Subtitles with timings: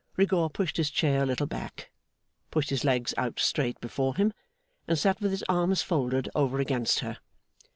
[0.17, 1.91] Rigaud pushed his chair a little back;
[2.49, 4.33] pushed his legs out straight before him;
[4.87, 7.19] and sat with his arms folded over against her.